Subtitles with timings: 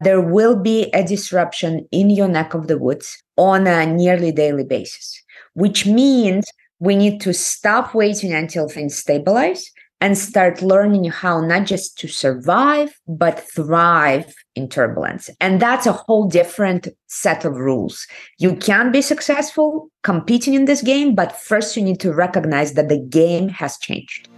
[0.00, 4.64] there will be a disruption in your neck of the woods on a nearly daily
[4.64, 6.46] basis, which means
[6.78, 12.08] we need to stop waiting until things stabilize and start learning how not just to
[12.08, 15.28] survive, but thrive in turbulence.
[15.38, 18.06] And that's a whole different set of rules.
[18.38, 22.88] You can be successful competing in this game, but first you need to recognize that
[22.88, 24.28] the game has changed.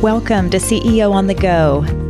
[0.00, 2.09] Welcome to CEO on the Go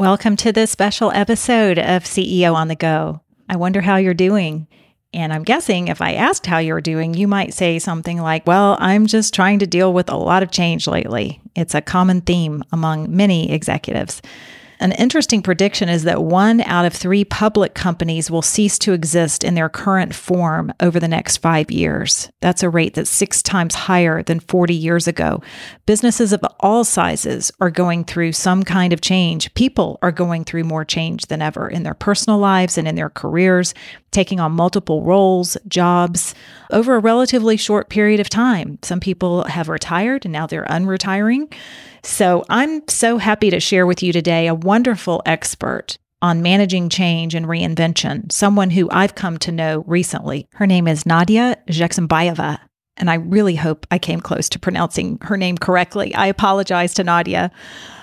[0.00, 3.20] Welcome to this special episode of CEO on the Go.
[3.50, 4.66] I wonder how you're doing.
[5.12, 8.78] And I'm guessing if I asked how you're doing, you might say something like, Well,
[8.80, 11.42] I'm just trying to deal with a lot of change lately.
[11.54, 14.22] It's a common theme among many executives.
[14.82, 19.44] An interesting prediction is that one out of three public companies will cease to exist
[19.44, 22.30] in their current form over the next five years.
[22.40, 25.42] That's a rate that's six times higher than 40 years ago.
[25.84, 29.52] Businesses of all sizes are going through some kind of change.
[29.52, 33.10] People are going through more change than ever in their personal lives and in their
[33.10, 33.74] careers,
[34.12, 36.34] taking on multiple roles, jobs
[36.72, 38.78] over a relatively short period of time.
[38.82, 41.52] Some people have retired and now they're unretiring.
[42.02, 47.34] So I'm so happy to share with you today a wonderful expert on managing change
[47.34, 50.46] and reinvention, someone who I've come to know recently.
[50.54, 52.58] Her name is Nadya Zhexembayeva.
[52.96, 56.14] And I really hope I came close to pronouncing her name correctly.
[56.14, 57.50] I apologize to Nadya.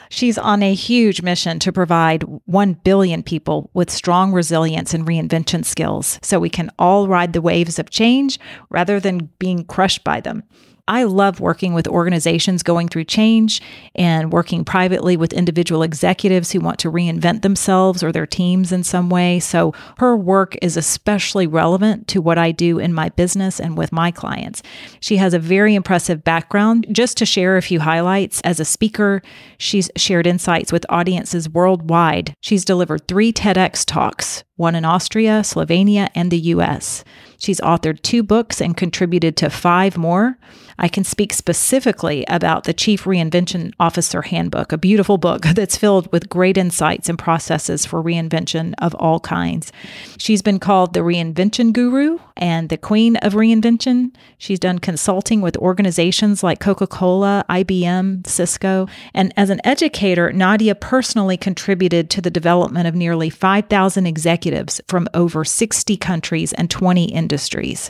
[0.10, 5.66] She's on a huge mission to provide 1 billion people with strong resilience and reinvention
[5.66, 10.22] skills so we can all ride the waves of change rather than being crushed by
[10.22, 10.44] them.
[10.88, 13.62] I love working with organizations going through change
[13.96, 18.84] and working privately with individual executives who want to reinvent themselves or their teams in
[18.84, 19.40] some way.
[19.40, 23.92] So her work is especially relevant to what I do in my business and with
[23.92, 24.64] my clients.
[25.00, 26.88] She has a very impressive background.
[26.92, 29.22] Just to share a few highlights, as a speaker,
[29.58, 32.34] she's shared insights with audiences worldwide.
[32.42, 37.06] She's delivered three TEDx talks, one in Austria, Slovenia, and the US.
[37.38, 40.38] She's authored two books and contributed to five more.
[40.80, 46.12] I can speak specifically about the Chief Reinvention Officer Handbook, a beautiful book that's filled
[46.12, 49.72] with great insights and processes for reinvention of all kinds.
[50.18, 54.12] She's been called the Reinvention Guru and the Queen of Reinvention.
[54.38, 58.88] She's done consulting with organizations like Coca Cola, IBM, Cisco.
[59.14, 64.47] And as an educator, Nadya personally contributed to the development of nearly 5,000 executives
[64.88, 67.90] from over 60 countries and 20 industries.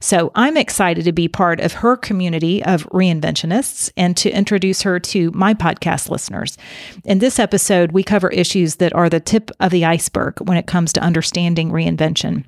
[0.00, 5.00] So I'm excited to be part of her community of reinventionists and to introduce her
[5.00, 6.56] to my podcast listeners.
[7.04, 10.66] In this episode, we cover issues that are the tip of the iceberg when it
[10.66, 12.44] comes to understanding reinvention.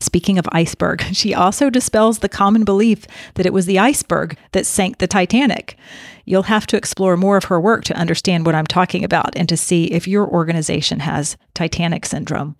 [0.00, 4.66] Speaking of iceberg, she also dispels the common belief that it was the iceberg that
[4.66, 5.76] sank the Titanic.
[6.24, 9.48] You'll have to explore more of her work to understand what I'm talking about and
[9.48, 12.56] to see if your organization has Titanic syndrome.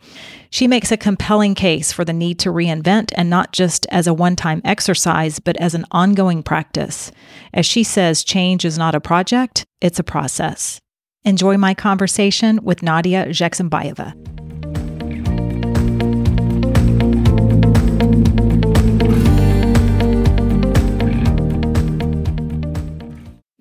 [0.50, 4.14] She makes a compelling case for the need to reinvent and not just as a
[4.14, 7.10] one time exercise, but as an ongoing practice.
[7.52, 10.80] As she says, change is not a project, it's a process.
[11.24, 14.35] Enjoy my conversation with Nadya Zhexembayeva.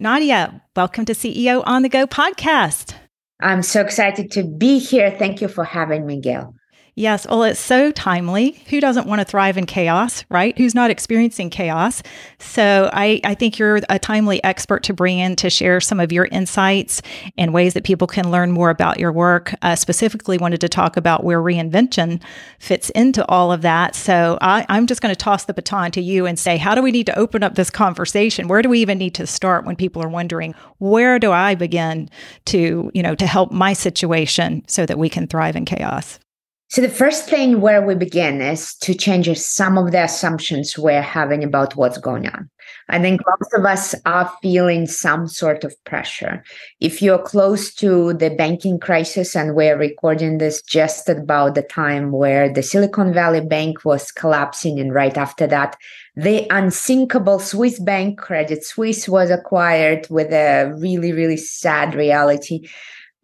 [0.05, 2.93] Nadya, welcome to CEO on the Go podcast.
[3.41, 5.09] I'm so excited to be here.
[5.09, 6.53] Thank you for having me, Gail.
[6.97, 8.63] Yes, well, it's so timely.
[8.69, 10.57] Who doesn't want to thrive in chaos, right?
[10.57, 12.01] Who's not experiencing chaos?
[12.39, 16.13] So I, I think you're a timely expert to bring in to share some of
[16.13, 17.01] your insights
[17.37, 19.53] and ways that people can learn more about your work.
[19.61, 22.21] Uh, specifically, wanted to talk about where reinvention
[22.59, 23.93] fits into all of that.
[23.93, 26.81] So I, I'm just going to toss the baton to you and say, how do
[26.81, 28.47] we need to open up this conversation?
[28.47, 32.09] Where do we even need to start when people are wondering, where do I begin
[32.45, 36.19] to, you know, to help my situation so that we can thrive in chaos?
[36.67, 41.01] So, the first thing where we begin is to change some of the assumptions we're
[41.01, 42.49] having about what's going on.
[42.89, 46.43] I think most of us are feeling some sort of pressure.
[46.79, 52.11] If you're close to the banking crisis, and we're recording this just about the time
[52.11, 55.77] where the Silicon Valley Bank was collapsing, and right after that,
[56.15, 62.67] the unsinkable Swiss bank Credit Suisse was acquired with a really, really sad reality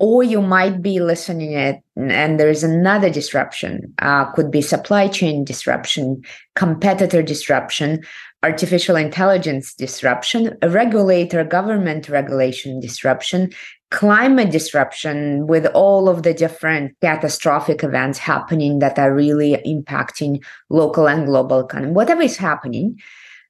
[0.01, 5.07] or you might be listening it and there is another disruption uh, could be supply
[5.07, 6.19] chain disruption
[6.55, 8.01] competitor disruption
[8.41, 13.51] artificial intelligence disruption regulator government regulation disruption
[13.91, 21.09] climate disruption with all of the different catastrophic events happening that are really impacting local
[21.09, 21.91] and global economy.
[21.91, 22.97] Whatever is happening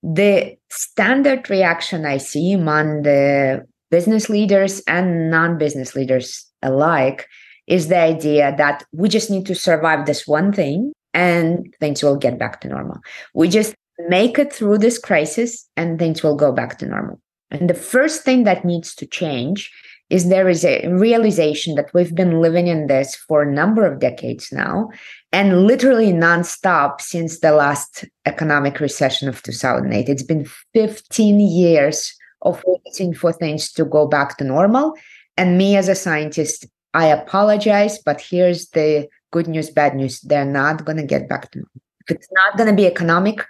[0.04, 7.28] the standard reaction i see among the business leaders and non business leaders alike
[7.68, 12.16] is the idea that we just need to survive this one thing and things will
[12.16, 12.98] get back to normal.
[13.36, 13.76] We just
[14.08, 17.22] make it through this crisis and things will go back to normal.
[17.52, 19.72] And the first thing that needs to change
[20.10, 24.00] is there is a realization that we've been living in this for a number of
[24.00, 24.90] decades now
[25.32, 30.10] and literally nonstop since the last economic recession of 2008.
[30.10, 34.94] It's been 15 years of waiting for things to go back to normal.
[35.38, 40.20] And me as a scientist, I apologize, but here's the good news, bad news.
[40.22, 41.82] They're not going to get back to normal.
[42.08, 43.46] If it's not going to be economic,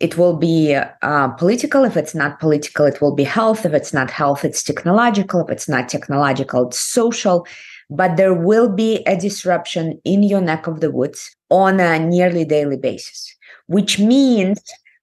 [0.00, 1.84] it will be uh, political.
[1.84, 3.66] If it's not political, it will be health.
[3.66, 5.40] If it's not health, it's technological.
[5.44, 7.46] If it's not technological, it's social.
[7.90, 12.44] But there will be a disruption in your neck of the woods on a nearly
[12.44, 13.34] daily basis,
[13.66, 14.60] which means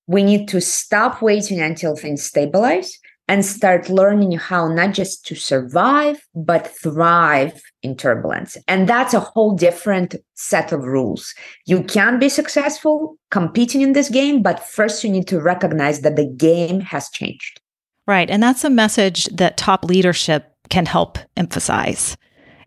[0.08, 5.36] we need to stop waiting until things stabilize and start learning how not just to
[5.36, 8.58] survive, but thrive in turbulence.
[8.68, 11.34] And that's a whole different set of rules.
[11.66, 16.16] You can be successful competing in this game, but first you need to recognize that
[16.16, 17.62] the game has changed.
[18.08, 18.30] Right.
[18.30, 22.18] And that's a message that top leadership can help emphasize.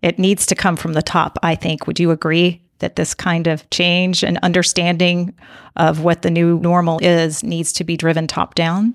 [0.02, 1.86] It needs to come from the top, I think.
[1.86, 5.34] Would you agree that this kind of change and understanding
[5.76, 8.94] of what the new normal is needs to be driven top down?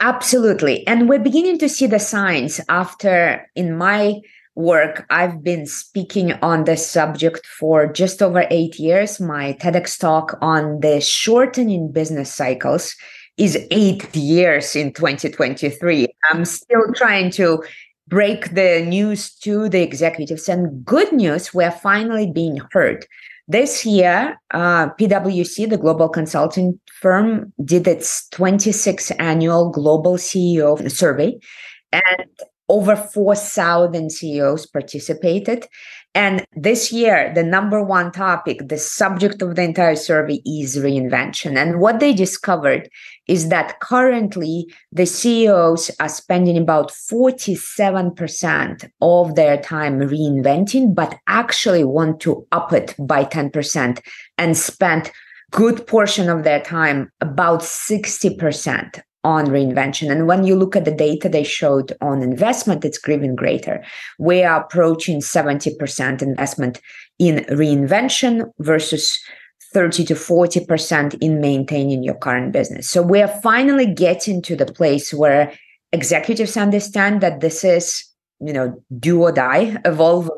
[0.00, 0.86] Absolutely.
[0.86, 4.20] And we're beginning to see the signs after, in my
[4.54, 9.20] work, I've been speaking on this subject for just over eight years.
[9.20, 12.94] My TEDx talk on the shortening business cycles
[13.36, 16.08] is eight years in 2023.
[16.30, 17.64] I'm still trying to
[18.08, 20.48] break the news to the executives.
[20.48, 23.06] And good news, we're finally being heard.
[23.50, 31.38] This year, uh, PwC, the global consulting firm, did its 26th annual global CEO survey,
[31.90, 32.26] and
[32.68, 35.66] over 4,000 CEOs participated.
[36.14, 41.56] And this year, the number one topic, the subject of the entire survey is reinvention.
[41.56, 42.90] And what they discovered
[43.28, 51.84] is that currently the CEOs are spending about 47% of their time reinventing, but actually
[51.84, 54.00] want to up it by 10%
[54.38, 55.12] and spend
[55.50, 60.10] good portion of their time, about 60% on reinvention.
[60.10, 63.82] And when you look at the data they showed on investment, it's even greater.
[64.18, 66.80] We are approaching 70% investment
[67.18, 69.18] in reinvention versus
[69.72, 72.88] 30 to 40% in maintaining your current business.
[72.88, 75.52] So we are finally getting to the place where
[75.92, 78.04] executives understand that this is,
[78.40, 80.30] you know, do or die, evolve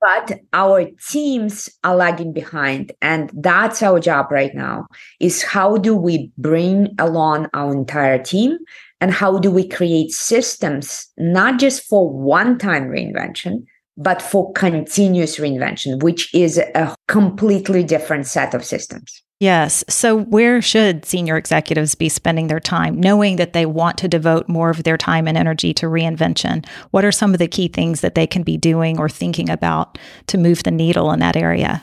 [0.00, 4.86] but our teams are lagging behind and that's our job right now
[5.20, 8.56] is how do we bring along our entire team
[9.00, 13.64] and how do we create systems not just for one time reinvention
[14.00, 19.82] but for continuous reinvention which is a completely different set of systems Yes.
[19.88, 24.50] So, where should senior executives be spending their time, knowing that they want to devote
[24.50, 26.66] more of their time and energy to reinvention?
[26.90, 29.96] What are some of the key things that they can be doing or thinking about
[30.26, 31.82] to move the needle in that area?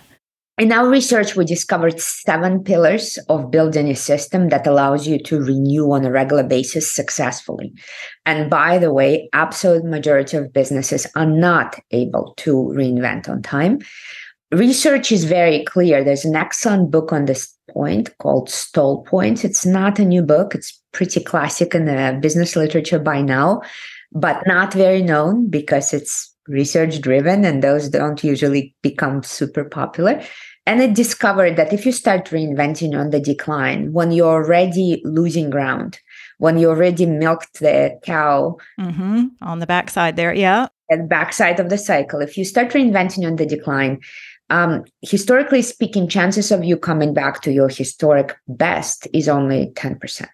[0.58, 5.40] In our research, we discovered seven pillars of building a system that allows you to
[5.40, 7.74] renew on a regular basis successfully.
[8.26, 13.80] And by the way, absolute majority of businesses are not able to reinvent on time
[14.52, 16.04] research is very clear.
[16.04, 19.44] There's an excellent book on this point called Stall Points.
[19.44, 23.62] It's not a new book, it's pretty classic in the business literature by now,
[24.12, 30.22] but not very known because it's research driven and those don't usually become super popular.
[30.66, 35.50] And it discovered that if you start reinventing on the decline, when you're already losing
[35.50, 36.00] ground,
[36.40, 39.28] when you already milked the cow mm-hmm.
[39.42, 43.26] on the backside there, yeah, at the backside of the cycle, if you start reinventing
[43.26, 44.02] on the decline,
[44.50, 50.28] um, historically speaking, chances of you coming back to your historic best is only 10%.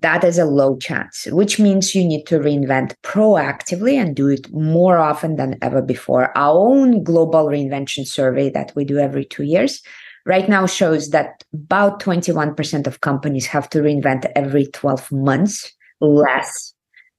[0.00, 4.52] That is a low chance, which means you need to reinvent proactively and do it
[4.52, 6.36] more often than ever before.
[6.36, 9.82] Our own global reinvention survey that we do every two years
[10.26, 16.74] right now shows that about 21% of companies have to reinvent every 12 months less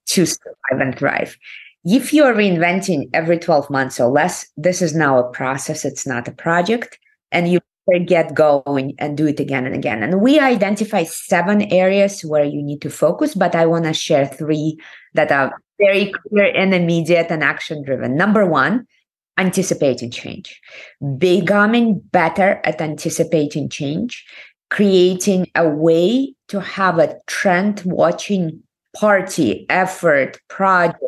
[0.05, 1.37] to survive and thrive.
[1.83, 6.27] If you're reinventing every 12 months or less, this is now a process, it's not
[6.27, 6.99] a project.
[7.31, 7.59] And you
[7.97, 10.03] get going and do it again and again.
[10.03, 14.27] And we identify seven areas where you need to focus, but I want to share
[14.27, 14.77] three
[15.15, 18.15] that are very clear and immediate and action driven.
[18.15, 18.85] Number one,
[19.37, 20.59] anticipating change,
[21.17, 24.25] becoming better at anticipating change,
[24.69, 28.61] creating a way to have a trend watching
[28.95, 31.01] party, effort, project,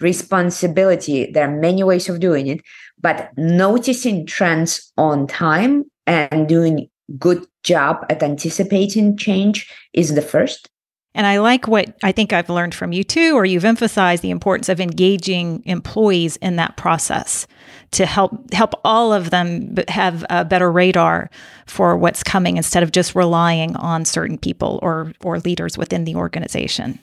[0.00, 1.30] responsibility.
[1.30, 2.62] There are many ways of doing it,
[3.00, 10.68] but noticing trends on time and doing good job at anticipating change is the first.
[11.16, 14.30] And I like what I think I've learned from you too, or you've emphasized the
[14.30, 17.46] importance of engaging employees in that process
[17.92, 21.30] to help help all of them have a better radar
[21.66, 26.14] for what's coming instead of just relying on certain people or or leaders within the
[26.14, 26.98] organization.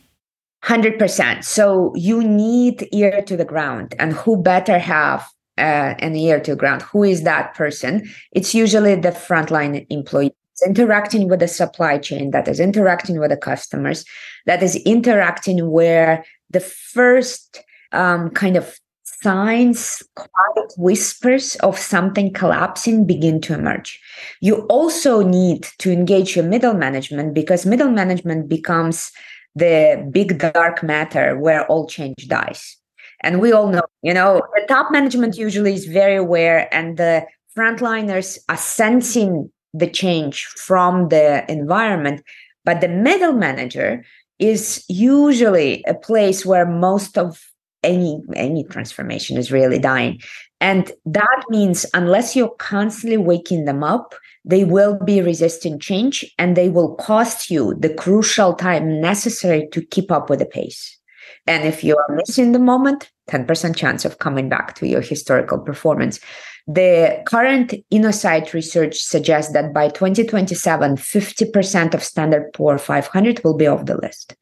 [0.64, 1.44] 100%.
[1.44, 6.52] So you need ear to the ground and who better have uh, an ear to
[6.52, 6.82] the ground.
[6.84, 8.10] Who is that person?
[8.32, 13.38] It's usually the frontline employee interacting with the supply chain, that is interacting with the
[13.38, 14.06] customers,
[14.46, 23.06] that is interacting where the first um, kind of signs, quiet whispers of something collapsing
[23.06, 24.00] begin to emerge.
[24.42, 29.12] You also need to engage your middle management because middle management becomes
[29.56, 32.78] the big dark matter where all change dies.
[33.24, 37.26] And we all know, you know, the top management usually is very aware, and the
[37.58, 42.24] frontliners are sensing the change from the environment.
[42.66, 44.04] But the middle manager
[44.40, 47.40] is usually a place where most of
[47.84, 50.20] any any transformation is really dying.
[50.62, 54.16] And that means unless you're constantly waking them up,
[54.46, 59.86] they will be resisting change and they will cost you the crucial time necessary to
[59.86, 60.98] keep up with the pace.
[61.46, 65.60] And if you are missing the moment, 10% chance of coming back to your historical
[65.60, 66.20] performance.
[66.68, 73.68] The current InnoSight research suggests that by 2027, 50% of Standard Poor 500 will be
[73.68, 74.36] off the list.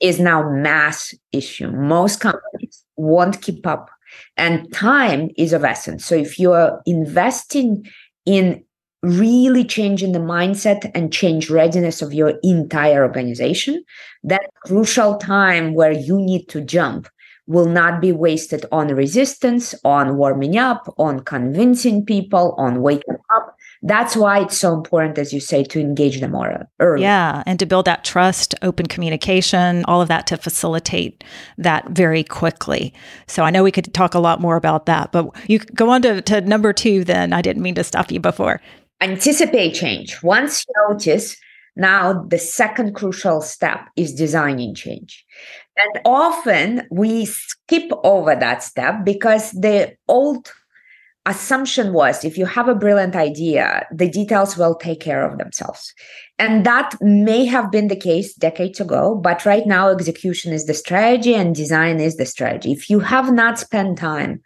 [0.00, 1.70] Is now mass issue.
[1.70, 3.88] Most companies won't keep up,
[4.36, 6.04] and time is of essence.
[6.04, 7.86] So if you are investing
[8.26, 8.64] in
[9.02, 13.84] really changing the mindset and change readiness of your entire organization,
[14.22, 17.08] that crucial time where you need to jump
[17.48, 23.56] will not be wasted on resistance, on warming up, on convincing people, on waking up.
[23.82, 26.36] That's why it's so important, as you say, to engage them
[26.78, 27.02] early.
[27.02, 31.24] Yeah, and to build that trust, open communication, all of that to facilitate
[31.58, 32.94] that very quickly.
[33.26, 36.00] So I know we could talk a lot more about that, but you go on
[36.02, 37.32] to, to number two then.
[37.32, 38.60] I didn't mean to stop you before
[39.02, 40.22] anticipate change.
[40.22, 41.36] Once you notice,
[41.74, 45.24] now the second crucial step is designing change.
[45.76, 50.52] And often we skip over that step because the old
[51.24, 55.94] assumption was if you have a brilliant idea, the details will take care of themselves.
[56.38, 60.74] And that may have been the case decades ago, but right now execution is the
[60.74, 62.72] strategy and design is the strategy.
[62.72, 64.42] If you have not spent time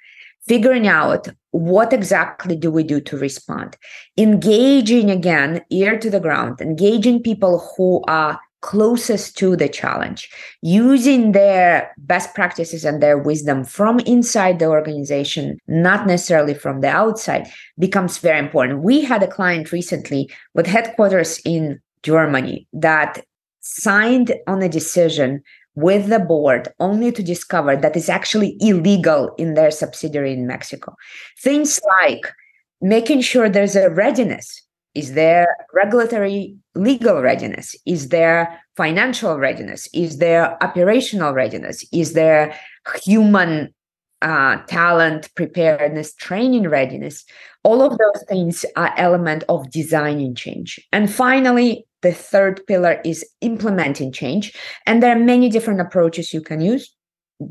[0.47, 3.76] figuring out what exactly do we do to respond.
[4.17, 10.29] Engaging again ear to the ground engaging people who are closest to the challenge
[10.61, 16.88] using their best practices and their wisdom from inside the organization not necessarily from the
[16.88, 17.47] outside
[17.79, 18.83] becomes very important.
[18.83, 23.25] We had a client recently with headquarters in germany that
[23.61, 25.43] signed on a decision
[25.76, 30.97] with the board only to discover that it's actually illegal in their subsidiary in Mexico.
[31.40, 32.33] Things like
[32.80, 34.62] making sure there's a readiness.
[34.95, 37.76] Is there regulatory legal readiness?
[37.85, 39.88] Is there financial readiness?
[39.92, 41.85] Is there operational readiness?
[41.92, 42.59] Is there
[43.02, 43.75] human
[44.23, 47.25] uh, talent, preparedness, training readiness?
[47.62, 50.80] All of those things are element of designing change.
[50.92, 54.57] And finally, the third pillar is implementing change.
[54.87, 56.95] And there are many different approaches you can use.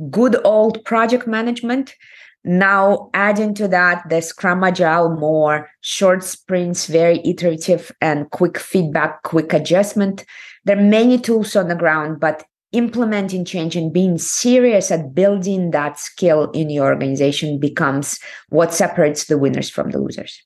[0.09, 1.95] Good old project management.
[2.43, 9.23] Now, adding to that, the Scrum Agile, more short sprints, very iterative and quick feedback,
[9.23, 10.23] quick adjustment.
[10.63, 15.71] There are many tools on the ground, but implementing change and being serious at building
[15.71, 20.43] that skill in your organization becomes what separates the winners from the losers.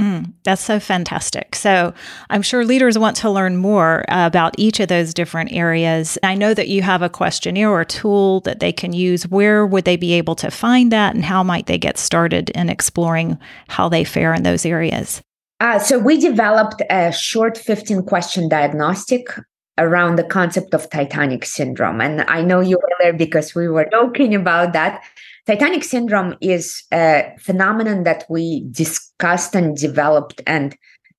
[0.00, 1.54] Mm, that's so fantastic.
[1.54, 1.92] So,
[2.30, 6.16] I'm sure leaders want to learn more about each of those different areas.
[6.22, 9.28] I know that you have a questionnaire or tool that they can use.
[9.28, 12.70] Where would they be able to find that, and how might they get started in
[12.70, 15.20] exploring how they fare in those areas?
[15.60, 19.28] Uh, so, we developed a short 15 question diagnostic
[19.76, 22.00] around the concept of Titanic syndrome.
[22.00, 25.02] And I know you were there because we were talking about that.
[25.46, 30.76] Titanic syndrome is a phenomenon that we discussed and developed and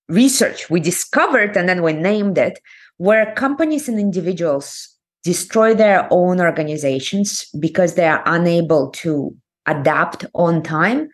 [0.08, 0.70] researched.
[0.70, 2.60] We discovered and then we named it,
[2.98, 4.88] where companies and individuals
[5.24, 11.10] destroy their own organizations because they are unable to adapt on time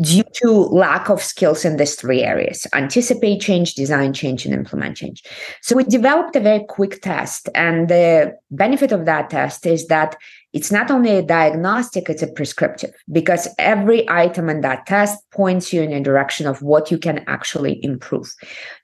[0.00, 4.96] due to lack of skills in these three areas anticipate change design change and implement
[4.96, 5.22] change.
[5.60, 10.16] So we developed a very quick test and the benefit of that test is that
[10.52, 15.72] it's not only a diagnostic it's a prescriptive because every item in that test points
[15.72, 18.32] you in a direction of what you can actually improve.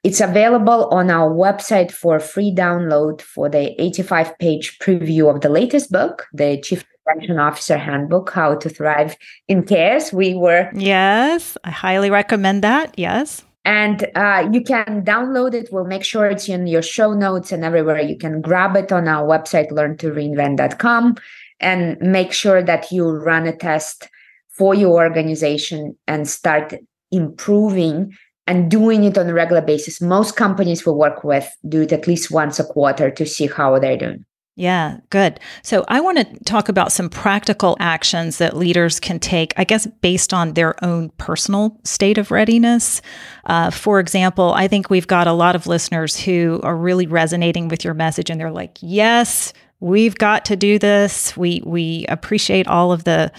[0.03, 5.49] It's available on our website for free download for the 85 page preview of the
[5.49, 9.17] latest book the chief Reinvention Officer Handbook, How to Thrive
[9.49, 10.13] in Chaos.
[10.13, 10.71] We were.
[10.75, 12.99] Yes, I highly recommend that.
[12.99, 13.45] Yes.
[13.65, 15.71] And uh, you can download it.
[15.73, 18.01] We'll make sure it's in your show notes and everywhere.
[18.01, 21.17] You can grab it on our website, learntoreinvent.com,
[21.61, 24.09] and make sure that you run a test
[24.51, 26.75] for your organization and start
[27.11, 28.15] improving
[28.47, 30.01] and doing it on a regular basis.
[30.01, 33.79] Most companies we work with do it at least once a quarter to see how
[33.79, 34.25] they're doing.
[34.57, 35.41] Yeah, good.
[35.63, 39.87] So I want to talk about some practical actions that leaders can take, I guess,
[40.01, 43.03] based on their own personal state of readiness.
[43.47, 47.67] Uh, for example, I think we've got a lot of listeners who are really resonating
[47.67, 51.37] with your message and they're like, yes, we've got to do this.
[51.37, 53.33] We we appreciate all of the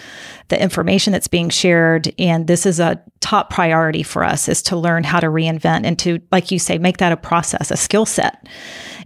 [0.50, 4.76] the information that's being shared and this is a top priority for us is to
[4.76, 8.06] learn how to reinvent and to like you say make that a process, a skill
[8.06, 8.48] set.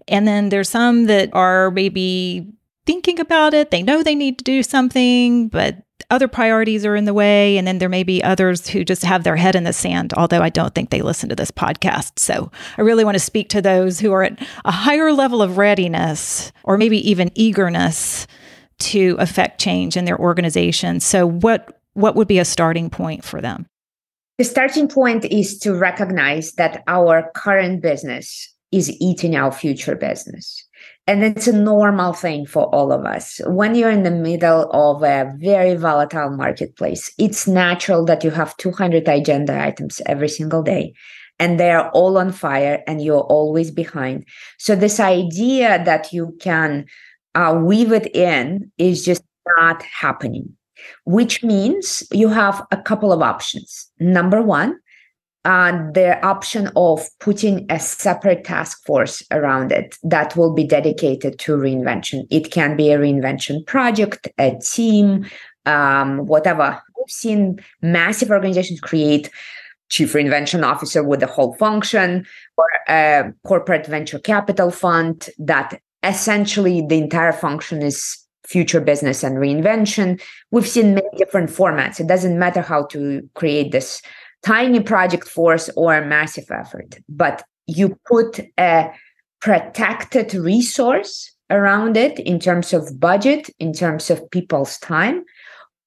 [0.10, 2.52] And then there's some that are maybe
[2.86, 3.72] thinking about it.
[3.72, 5.78] They know they need to do something, but
[6.10, 7.58] other priorities are in the way.
[7.58, 10.42] And then there may be others who just have their head in the sand, although
[10.42, 12.18] I don't think they listen to this podcast.
[12.18, 15.58] So I really want to speak to those who are at a higher level of
[15.58, 18.26] readiness or maybe even eagerness
[18.80, 21.00] to affect change in their organization.
[21.00, 23.66] So what what would be a starting point for them?
[24.38, 30.66] The starting point is to recognize that our current business is eating our future business.
[31.08, 33.42] And it's a normal thing for all of us.
[33.48, 38.56] When you're in the middle of a very volatile marketplace, it's natural that you have
[38.58, 40.94] 200 agenda items every single day
[41.40, 44.26] and they're all on fire and you're always behind.
[44.58, 46.86] So, this idea that you can
[47.34, 49.24] uh, weave it in is just
[49.58, 50.56] not happening,
[51.06, 53.90] which means you have a couple of options.
[54.00, 54.78] Number one,
[55.46, 61.40] uh, the option of putting a separate task force around it that will be dedicated
[61.40, 62.26] to reinvention.
[62.30, 65.26] It can be a reinvention project, a team,
[65.66, 66.82] um, whatever.
[66.98, 69.30] We've seen massive organizations create
[69.90, 72.26] chief reinvention officer with the whole function
[72.58, 79.38] or a corporate venture capital fund that essentially the entire function is future business and
[79.38, 80.22] reinvention.
[80.52, 82.00] We've seen many different formats.
[82.00, 84.02] It doesn't matter how to create this
[84.44, 88.92] tiny project force or a massive effort, but you put a
[89.42, 95.24] protected resource around it in terms of budget, in terms of people's time.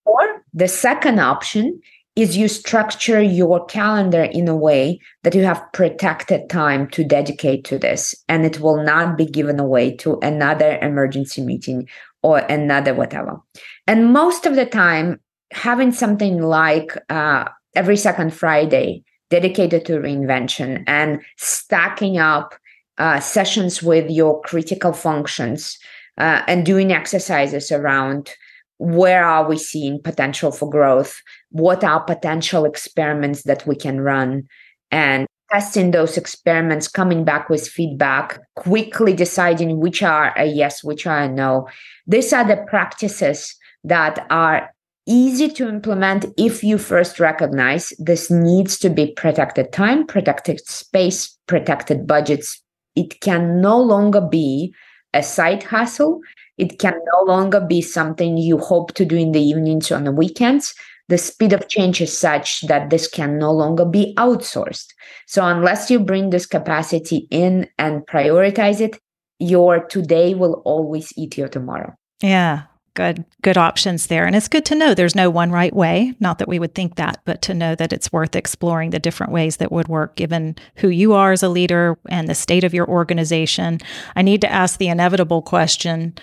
[0.04, 1.80] Or the second option
[2.14, 7.64] is you structure your calendar in a way that you have protected time to dedicate
[7.64, 11.88] to this and it will not be given away to another emergency meeting
[12.22, 13.40] or another whatever.
[13.86, 15.20] And most of the time,
[15.52, 22.54] having something like uh, every second Friday dedicated to reinvention and stacking up
[22.98, 25.78] uh, sessions with your critical functions
[26.18, 28.30] uh, and doing exercises around
[28.78, 34.46] where are we seeing potential for growth what are potential experiments that we can run
[34.90, 41.06] and testing those experiments coming back with feedback quickly deciding which are a yes which
[41.06, 41.68] are a no.
[42.06, 43.54] These are the practices
[43.84, 44.71] that are
[45.06, 51.38] easy to implement if you first recognize this needs to be protected time, protected space,
[51.46, 52.62] protected budgets.
[52.94, 54.74] It can no longer be
[55.14, 56.20] a side hustle.
[56.58, 60.12] It can no longer be something you hope to do in the evenings on the
[60.12, 60.74] weekends.
[61.08, 64.86] The speed of change is such that this can no longer be outsourced.
[65.26, 68.98] So, unless you bring this capacity in and prioritize it,
[69.38, 71.92] your today will always eat your tomorrow.
[72.22, 72.62] Yeah,
[72.94, 76.38] good good options there and it's good to know there's no one right way not
[76.38, 79.56] that we would think that but to know that it's worth exploring the different ways
[79.56, 82.88] that would work given who you are as a leader and the state of your
[82.88, 83.78] organization
[84.14, 86.14] i need to ask the inevitable question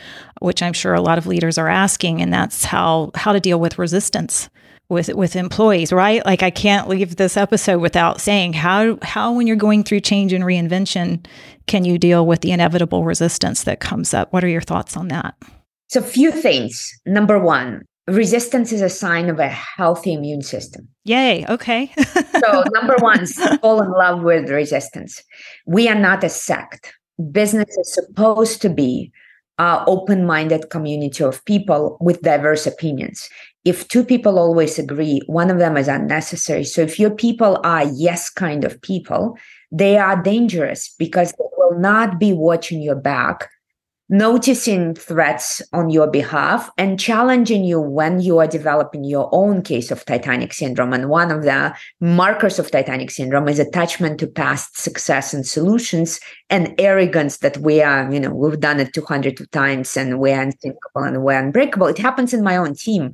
[0.41, 3.59] which i'm sure a lot of leaders are asking and that's how how to deal
[3.59, 4.49] with resistance
[4.89, 6.25] with with employees, right?
[6.25, 10.33] Like I can't leave this episode without saying how how when you're going through change
[10.33, 11.25] and reinvention
[11.67, 14.33] can you deal with the inevitable resistance that comes up?
[14.33, 15.35] What are your thoughts on that?
[15.89, 16.91] So few things.
[17.05, 20.87] Number 1, resistance is a sign of a healthy immune system.
[21.05, 21.91] Yay, okay.
[21.97, 23.25] so number 1,
[23.61, 25.21] fall in love with resistance.
[25.65, 26.93] We are not a sect.
[27.31, 29.11] Business is supposed to be
[29.57, 33.29] uh, open-minded community of people with diverse opinions
[33.65, 36.63] if two people always agree, one of them is unnecessary.
[36.63, 39.37] So if your people are yes kind of people,
[39.71, 43.49] they are dangerous because they will not be watching your back
[44.09, 49.91] noticing threats on your behalf and challenging you when you are developing your own case
[49.91, 50.93] of Titanic syndrome.
[50.93, 56.19] And one of the markers of Titanic syndrome is attachment to past success and solutions
[56.49, 61.03] and arrogance that we are, you know, we've done it 200 times and we're unthinkable
[61.03, 61.87] and we're unbreakable.
[61.87, 63.11] It happens in my own team.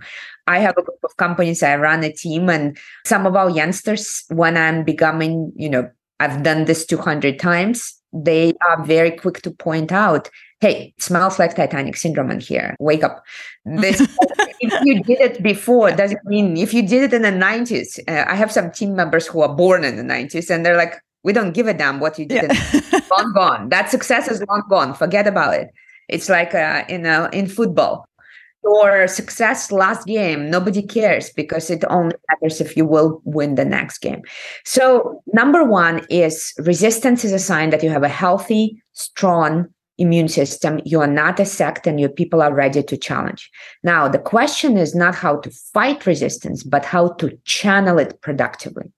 [0.48, 4.24] I have a group of companies, I run a team, and some of our youngsters,
[4.30, 9.52] when I'm becoming, you know, I've done this 200 times, they are very quick to
[9.52, 10.30] point out
[10.66, 12.76] hey, smells like Titanic syndrome in here.
[12.80, 13.24] Wake up.
[13.66, 14.02] This,
[14.60, 18.00] if you did it before, doesn't mean if you did it in the 90s.
[18.08, 20.96] Uh, I have some team members who are born in the 90s and they're like,
[21.24, 22.52] we don't give a damn what you did.
[22.52, 23.00] Yeah.
[23.12, 23.70] long gone.
[23.70, 24.96] That success is long gone.
[24.96, 25.70] Forget about it.
[26.08, 28.08] It's like uh, in, uh, in football.
[28.64, 33.66] Your success last game, nobody cares because it only matters if you will win the
[33.66, 34.24] next game.
[34.64, 40.28] So, number one is resistance is a sign that you have a healthy, strong, immune
[40.28, 40.80] system.
[40.86, 43.50] You are not a sect and your people are ready to challenge.
[43.84, 48.92] Now, the question is not how to fight resistance, but how to channel it productively.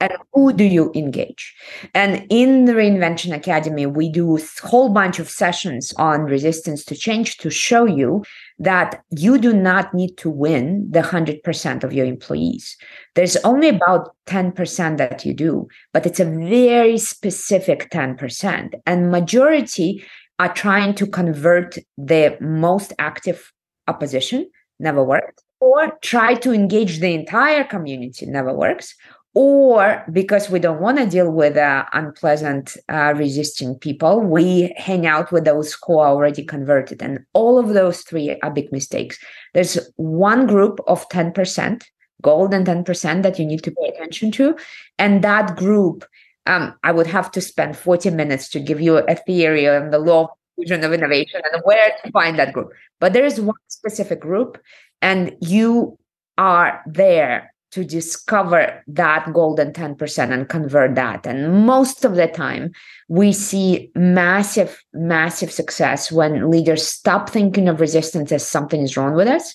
[0.00, 1.54] And who do you engage?
[1.92, 6.94] And in the Reinvention Academy, we do a whole bunch of sessions on resistance to
[6.94, 8.24] change to show you
[8.60, 12.76] that you do not need to win the 100% of your employees.
[13.16, 18.74] There's only about 10% that you do, but it's a very specific 10%.
[18.86, 20.04] And majority
[20.38, 23.52] are trying to convert the most active
[23.86, 24.48] opposition,
[24.78, 28.94] never worked, or try to engage the entire community, never works,
[29.34, 35.06] or because we don't want to deal with uh, unpleasant uh, resisting people we hang
[35.06, 37.02] out with those who are already converted.
[37.02, 39.18] And all of those three are big mistakes.
[39.54, 41.84] There's one group of 10%
[42.22, 44.56] gold and 10% that you need to pay attention to
[44.98, 46.04] and that group
[46.48, 49.98] um, I would have to spend 40 minutes to give you a theory on the
[49.98, 52.72] law of diffusion of innovation and where to find that group.
[52.98, 54.58] But there is one specific group,
[55.02, 55.98] and you
[56.38, 61.26] are there to discover that golden 10% and convert that.
[61.26, 62.72] And most of the time,
[63.08, 69.14] we see massive, massive success when leaders stop thinking of resistance as something is wrong
[69.14, 69.54] with us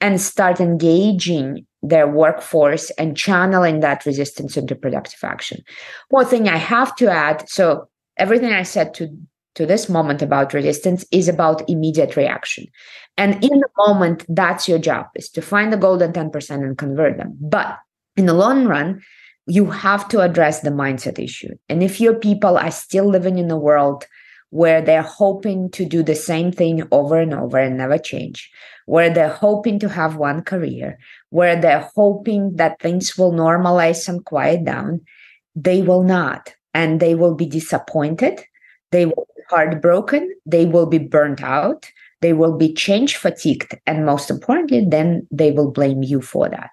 [0.00, 5.62] and start engaging their workforce and channeling that resistance into productive action.
[6.08, 9.08] One thing I have to add so, everything I said to,
[9.54, 12.66] to this moment about resistance is about immediate reaction.
[13.16, 17.16] And in the moment, that's your job is to find the golden 10% and convert
[17.16, 17.36] them.
[17.40, 17.78] But
[18.16, 19.00] in the long run,
[19.46, 21.54] you have to address the mindset issue.
[21.68, 24.06] And if your people are still living in a world
[24.50, 28.50] where they're hoping to do the same thing over and over and never change,
[28.86, 30.98] where they're hoping to have one career,
[31.30, 35.00] where they're hoping that things will normalize and quiet down,
[35.54, 36.54] they will not.
[36.74, 38.40] And they will be disappointed.
[38.92, 40.32] They will be heartbroken.
[40.46, 41.90] They will be burnt out.
[42.20, 43.76] They will be change fatigued.
[43.86, 46.70] And most importantly, then they will blame you for that.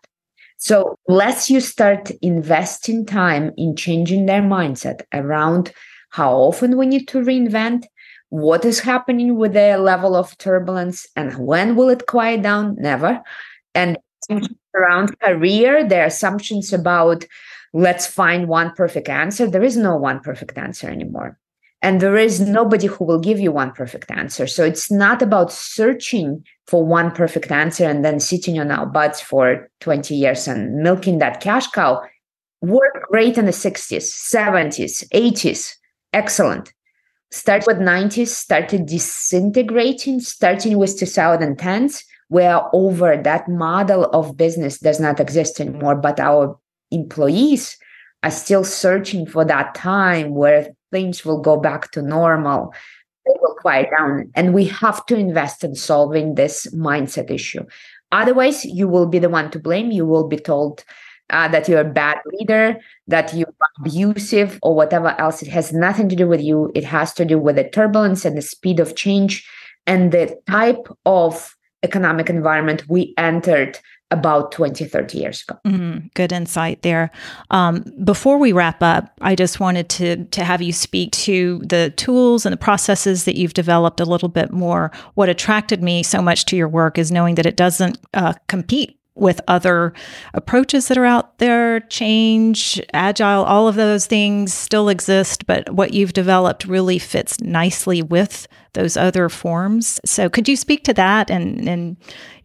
[0.57, 5.71] So, unless you start investing time in changing their mindset around
[6.09, 7.85] how often we need to reinvent,
[8.29, 12.75] what is happening with the level of turbulence and when will it quiet down?
[12.77, 13.21] Never.
[13.73, 13.97] And
[14.29, 14.45] mm-hmm.
[14.75, 17.25] around career their assumptions about
[17.73, 19.49] let's find one perfect answer.
[19.49, 21.37] There is no one perfect answer anymore.
[21.83, 24.47] And there is nobody who will give you one perfect answer.
[24.47, 29.21] So it's not about searching for one perfect answer and then sitting on our butts
[29.21, 32.01] for 20 years and milking that cash cow.
[32.61, 35.75] Worked great in the 60s 70s 80s
[36.17, 36.73] excellent.
[37.31, 44.99] Start with 90s started disintegrating starting with 2010s where over that model of business does
[44.99, 46.57] not exist anymore but our
[46.91, 47.77] employees
[48.23, 52.73] are still searching for that time where things will go back to normal.
[53.25, 57.65] They will quiet down and we have to invest in solving this mindset issue.
[58.11, 59.91] Otherwise you will be the one to blame.
[59.91, 60.83] You will be told
[61.29, 65.41] uh, that you're a bad leader, that you're abusive, or whatever else.
[65.41, 66.71] It has nothing to do with you.
[66.75, 69.47] It has to do with the turbulence and the speed of change
[69.85, 75.59] and the type of economic environment we entered about 20, 30 years ago.
[75.65, 77.11] Mm, good insight there.
[77.51, 81.93] Um, before we wrap up, I just wanted to, to have you speak to the
[81.97, 84.91] tools and the processes that you've developed a little bit more.
[85.15, 88.96] What attracted me so much to your work is knowing that it doesn't uh, compete
[89.19, 89.93] with other
[90.33, 95.93] approaches that are out there, change, agile, all of those things still exist, but what
[95.93, 99.99] you've developed really fits nicely with those other forms.
[100.05, 101.97] So could you speak to that and and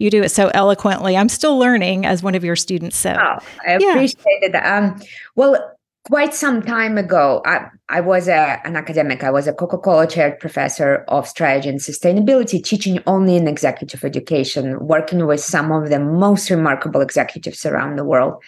[0.02, 1.16] you do it so eloquently.
[1.16, 2.96] I'm still learning as one of your students.
[2.96, 4.48] So oh, I appreciate yeah.
[4.48, 4.54] it.
[4.56, 5.00] Um,
[5.36, 5.71] well,
[6.04, 9.22] quite some time ago, I, I was a, an academic.
[9.22, 14.04] I was a Coca Cola chaired professor of strategy and sustainability, teaching only in executive
[14.04, 18.42] education, working with some of the most remarkable executives around the world.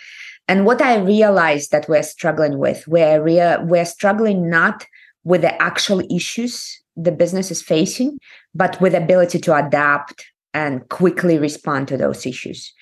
[0.48, 4.86] And what I realized that we're struggling with, we're, rea- we're struggling not
[5.22, 8.18] with the actual issues the business is facing,
[8.54, 12.72] but with ability to adapt and quickly respond to those issues.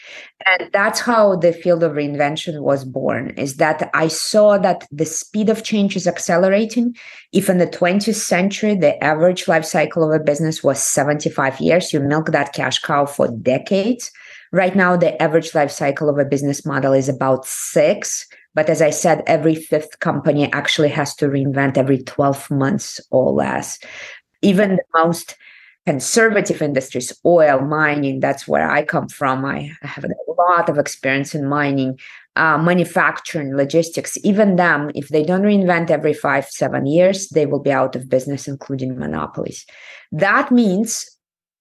[0.45, 5.07] And that's how the field of reinvention was born is that i saw that the
[5.07, 6.95] speed of change is accelerating.
[7.33, 11.93] If in the 20th century the average life cycle of a business was 75 years
[11.93, 14.13] you milk that cash cow for decades.
[14.53, 18.83] Right now the average life cycle of a business model is about six but as
[18.83, 23.79] i said every fifth company actually has to reinvent every 12 months or less.
[24.43, 25.37] Even the most
[25.87, 29.45] conservative industries, oil, mining, that's where I come from.
[29.45, 31.99] I have a lot of experience in mining,
[32.37, 34.17] uh, manufacturing, logistics.
[34.23, 38.09] Even them, if they don't reinvent every five, seven years, they will be out of
[38.09, 39.67] business, including monopolies.
[40.13, 41.09] That means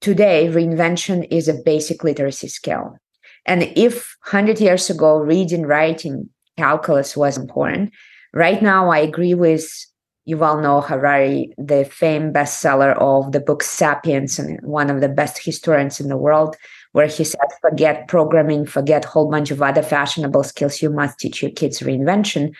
[0.02, 2.98] today reinvention is a basic literacy skill.
[3.46, 7.92] And if 100 years ago, reading, writing, calculus was important,
[8.34, 9.68] right now I agree with
[10.30, 15.44] Yuval Noah Harari, the famed bestseller of the book Sapiens, and one of the best
[15.44, 16.56] historians in the world,
[16.92, 20.82] where he said, forget programming, forget a whole bunch of other fashionable skills.
[20.82, 22.52] You must teach your kids reinvention.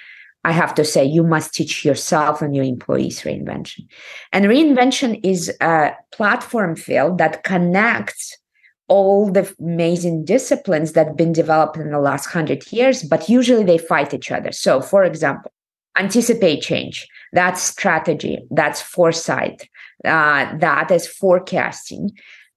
[0.44, 3.88] I have to say, you must teach yourself and your employees reinvention.
[4.34, 8.38] And reinvention is a platform field that connects
[8.88, 13.64] all the amazing disciplines that have been developed in the last hundred years, but usually
[13.64, 14.52] they fight each other.
[14.52, 15.52] So, for example,
[15.98, 17.08] anticipate change.
[17.34, 19.70] That's strategy that's foresight
[20.06, 22.12] uh, that is forecasting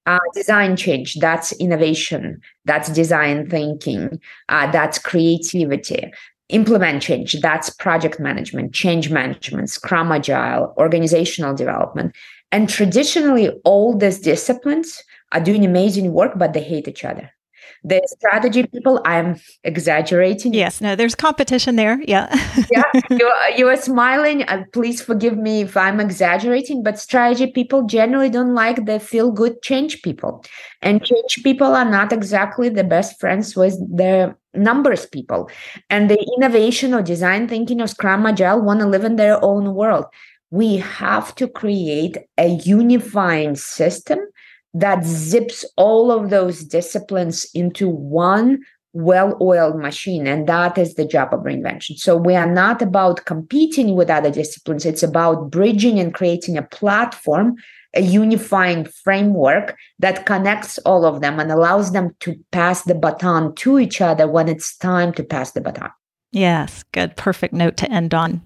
[0.05, 4.19] uh, design change that's innovation that's design thinking
[4.49, 6.11] uh, that's creativity.
[6.49, 12.15] Implement change that's project management change management scrum agile organizational development.
[12.51, 17.31] And traditionally all these disciplines are doing amazing work but they hate each other
[17.85, 20.53] the strategy people i'm exaggerating.
[20.53, 22.27] Yes no there's competition there yeah.
[22.71, 27.83] Yeah you, you are smiling uh, please forgive me if i'm exaggerating but strategy people
[27.83, 30.43] generally don't like the feel good change people.
[30.81, 35.49] And change people are not exactly the best friends with the numbers people.
[35.89, 39.73] And the innovation or design thinking or scrum agile want to live in their own
[39.73, 40.05] world.
[40.51, 44.19] We have to create a unifying system
[44.75, 48.59] that zips all of those disciplines into one
[48.91, 50.27] well oiled machine.
[50.27, 51.97] And that is the job of reinvention.
[51.97, 56.63] So we are not about competing with other disciplines, it's about bridging and creating a
[56.63, 57.55] platform,
[57.93, 63.55] a unifying framework that connects all of them and allows them to pass the baton
[63.55, 65.91] to each other when it's time to pass the baton.
[66.31, 67.15] Yes, good.
[67.15, 68.41] Perfect note to end on.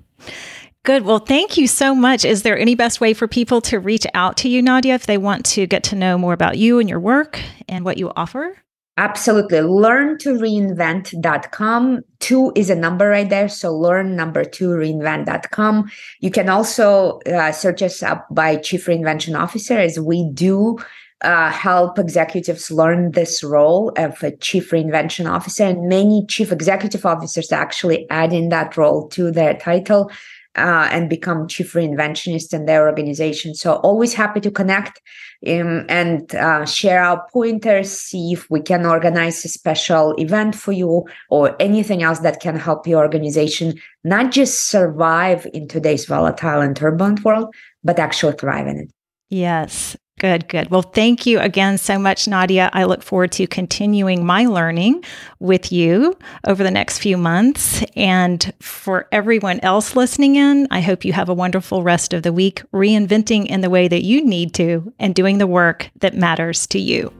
[0.89, 1.05] Good.
[1.05, 2.25] Well, thank you so much.
[2.25, 5.19] Is there any best way for people to reach out to you, Nadya, if they
[5.19, 8.57] want to get to know more about you and your work and what you offer?
[8.97, 9.61] Absolutely.
[9.61, 12.01] Learn to reinvent.com.
[12.17, 13.47] Two is a number right there.
[13.47, 15.91] So learn number two reinvent.com.
[16.21, 20.79] You can also uh, search us up by Chief Reinvention Officer as we do
[21.21, 27.05] uh, help executives learn this role of a chief reinvention officer and many chief executive
[27.05, 30.09] officers actually adding that role to their title
[30.55, 33.53] uh, and become chief reinventionist in their organization.
[33.53, 35.01] So always happy to connect
[35.47, 40.71] um, and uh, share our pointers, see if we can organize a special event for
[40.71, 46.61] you or anything else that can help your organization not just survive in today's volatile
[46.61, 48.91] and turbulent world, but actually thrive in it.
[49.29, 49.95] Yes.
[50.19, 50.69] Good, good.
[50.69, 52.69] Well, thank you again so much, Nadya.
[52.73, 55.05] I look forward to continuing my learning
[55.39, 57.85] with you over the next few months.
[57.95, 62.33] And for everyone else listening in, I hope you have a wonderful rest of the
[62.33, 66.67] week, reinventing in the way that you need to and doing the work that matters
[66.67, 67.13] to you.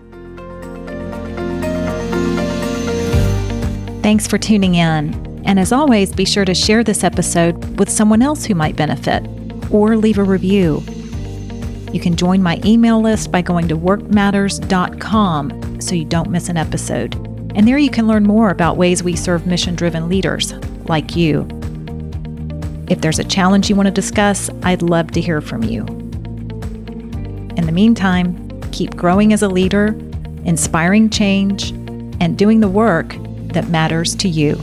[4.04, 5.42] Thanks for tuning in.
[5.46, 9.26] And as always, be sure to share this episode with someone else who might benefit
[9.72, 10.84] or leave a review.
[11.92, 16.58] You can join my email list by going to workmatters.com so you don't miss an
[16.58, 17.16] episode.
[17.56, 20.54] And there you can learn more about ways we serve mission driven leaders
[20.88, 21.48] like you.
[22.90, 25.86] If there's a challenge you want to discuss, I'd love to hear from you.
[27.56, 29.88] In the meantime, keep growing as a leader,
[30.46, 31.72] inspiring change,
[32.22, 33.16] and doing the work
[33.54, 34.60] that matters to you.